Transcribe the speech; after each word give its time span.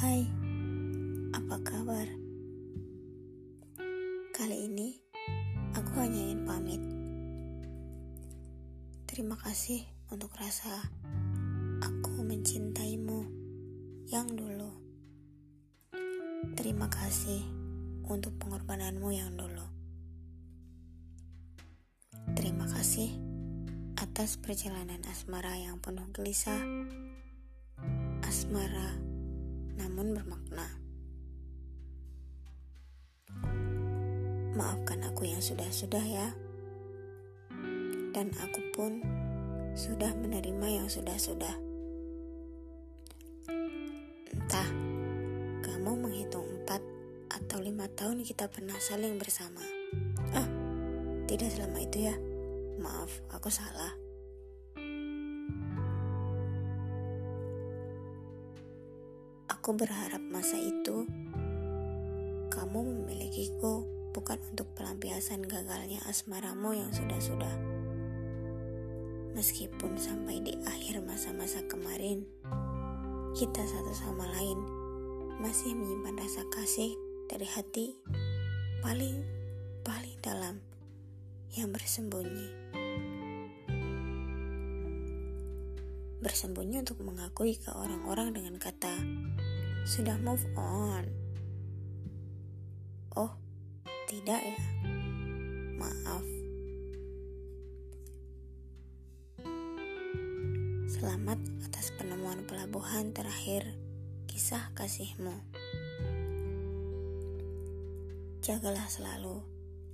Hai, 0.00 0.24
apa 1.36 1.60
kabar? 1.60 2.08
Kali 4.32 4.56
ini 4.64 4.96
aku 5.76 5.92
hanya 6.00 6.16
ingin 6.24 6.40
pamit. 6.48 6.80
Terima 9.04 9.36
kasih 9.36 9.84
untuk 10.08 10.32
rasa 10.40 10.72
aku 11.84 12.24
mencintaimu 12.24 13.28
yang 14.08 14.24
dulu. 14.32 14.72
Terima 16.56 16.88
kasih 16.88 17.44
untuk 18.08 18.40
pengorbananmu 18.40 19.12
yang 19.12 19.36
dulu. 19.36 19.68
Terima 22.40 22.64
kasih 22.72 23.20
atas 24.00 24.40
perjalanan 24.40 25.04
asmara 25.12 25.60
yang 25.60 25.76
penuh 25.76 26.08
gelisah, 26.16 26.88
asmara 28.24 29.10
namun 29.80 30.12
bermakna. 30.12 30.68
Maafkan 34.52 35.00
aku 35.08 35.24
yang 35.24 35.40
sudah-sudah 35.40 36.04
ya. 36.04 36.28
Dan 38.12 38.28
aku 38.36 38.60
pun 38.76 39.00
sudah 39.72 40.12
menerima 40.20 40.66
yang 40.68 40.88
sudah-sudah. 40.90 41.54
Entah, 44.30 44.68
kamu 45.64 45.90
menghitung 45.96 46.44
empat 46.44 46.82
atau 47.30 47.62
lima 47.62 47.88
tahun 47.96 48.20
kita 48.26 48.50
pernah 48.52 48.76
saling 48.76 49.16
bersama. 49.16 49.62
Ah, 50.36 50.48
tidak 51.24 51.48
selama 51.54 51.78
itu 51.80 52.10
ya. 52.10 52.14
Maaf, 52.82 53.12
aku 53.30 53.48
salah. 53.48 53.99
Aku 59.60 59.76
berharap 59.76 60.24
masa 60.32 60.56
itu 60.56 61.04
kamu 62.48 62.80
memilikiku 62.80 63.84
bukan 64.16 64.40
untuk 64.48 64.72
pelampiasan 64.72 65.44
gagalnya 65.44 66.00
asmaramu 66.08 66.72
yang 66.72 66.88
sudah-sudah. 66.88 67.60
Meskipun 69.36 70.00
sampai 70.00 70.40
di 70.40 70.56
akhir 70.64 71.04
masa-masa 71.04 71.60
kemarin, 71.68 72.24
kita 73.36 73.60
satu 73.60 73.92
sama 73.92 74.32
lain 74.32 74.64
masih 75.44 75.76
menyimpan 75.76 76.16
rasa 76.16 76.40
kasih 76.56 76.96
dari 77.28 77.44
hati 77.44 78.00
paling 78.80 79.20
paling 79.84 80.16
dalam 80.24 80.56
yang 81.52 81.68
bersembunyi. 81.68 82.48
Bersembunyi 86.24 86.80
untuk 86.80 87.04
mengakui 87.04 87.60
ke 87.60 87.68
orang-orang 87.76 88.32
dengan 88.32 88.56
kata 88.56 88.92
sudah 89.88 90.16
move 90.20 90.44
on. 90.56 91.04
Oh, 93.16 93.32
tidak 94.04 94.40
ya. 94.44 94.58
Maaf. 95.80 96.26
Selamat 100.90 101.40
atas 101.64 101.96
penemuan 101.96 102.44
pelabuhan 102.44 103.16
terakhir 103.16 103.64
kisah 104.28 104.68
kasihmu. 104.76 105.32
Jagalah 108.44 108.88
selalu 108.88 109.40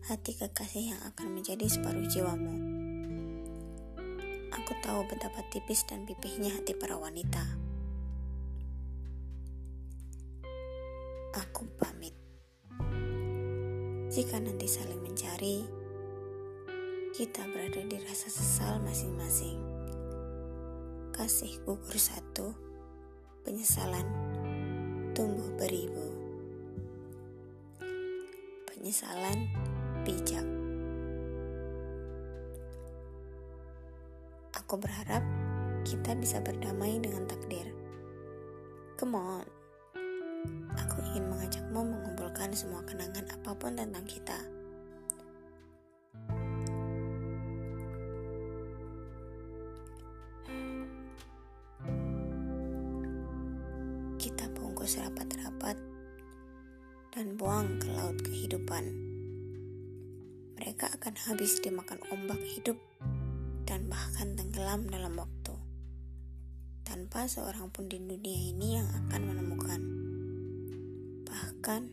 hati 0.06 0.38
kekasih 0.38 0.94
yang 0.94 1.00
akan 1.02 1.34
menjadi 1.34 1.66
separuh 1.66 2.06
jiwamu. 2.06 2.54
Aku 4.54 4.72
tahu 4.82 5.06
betapa 5.06 5.42
tipis 5.50 5.86
dan 5.86 6.06
pipihnya 6.06 6.54
hati 6.54 6.74
para 6.74 6.98
wanita. 6.98 7.65
Aku 11.36 11.68
pamit. 11.76 12.16
Jika 14.08 14.40
nanti 14.40 14.64
saling 14.64 15.04
mencari, 15.04 15.68
kita 17.12 17.44
berada 17.52 17.84
di 17.84 17.96
rasa 18.00 18.32
sesal 18.32 18.80
masing-masing. 18.80 19.60
Kasih 21.12 21.60
gugur 21.68 21.96
satu, 22.00 22.56
penyesalan 23.44 24.08
tumbuh 25.12 25.48
beribu. 25.60 26.08
Penyesalan 28.72 29.52
bijak. 30.08 30.46
Aku 34.56 34.80
berharap 34.80 35.20
kita 35.84 36.16
bisa 36.16 36.40
berdamai 36.40 36.96
dengan 36.96 37.28
takdir. 37.28 37.68
Come 38.96 39.20
on. 39.20 39.55
Aku 40.84 41.00
ingin 41.12 41.32
mengajakmu 41.32 41.80
mengumpulkan 41.80 42.52
semua 42.52 42.84
kenangan 42.84 43.24
apa 43.32 43.50
pun 43.56 43.72
tentang 43.72 44.04
kita. 44.04 44.38
Kita 54.20 54.44
bungkus 54.52 55.00
rapat-rapat 55.00 55.76
dan 57.16 57.40
buang 57.40 57.80
ke 57.80 57.88
laut 57.96 58.20
kehidupan. 58.20 58.84
Mereka 60.60 60.92
akan 61.00 61.14
habis 61.28 61.60
dimakan 61.64 62.00
ombak 62.12 62.40
hidup 62.44 62.76
dan 63.64 63.88
bahkan 63.88 64.36
tenggelam 64.36 64.88
dalam 64.88 65.16
waktu 65.16 65.56
tanpa 66.86 67.26
seorang 67.26 67.68
pun 67.74 67.90
di 67.90 67.98
dunia 67.98 68.40
ini 68.54 68.78
yang 68.78 68.86
akan 68.86 69.20
menemukan 69.26 69.95
bahkan 71.66 71.90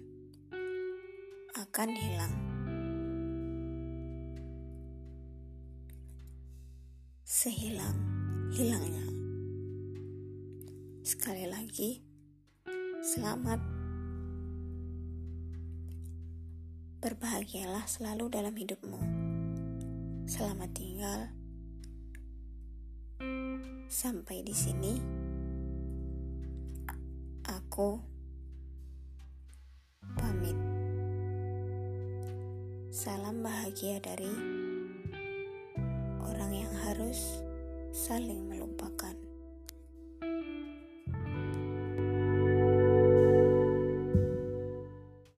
akan 1.57 1.89
hilang. 1.97 2.35
Sehilang 7.25 7.97
hilangnya. 8.53 9.01
Sekali 11.01 11.49
lagi, 11.49 12.05
selamat. 13.01 13.57
Berbahagialah 17.01 17.89
selalu 17.89 18.29
dalam 18.29 18.53
hidupmu. 18.53 19.01
Selamat 20.29 20.69
tinggal. 20.77 21.33
Sampai 23.89 24.45
di 24.45 24.53
sini, 24.53 25.01
aku 27.49 28.12
Salam 32.93 33.41
bahagia 33.41 33.97
dari 33.97 34.29
orang 36.29 36.53
yang 36.53 36.73
harus 36.85 37.41
saling 37.89 38.45
melupakan. 38.45 39.22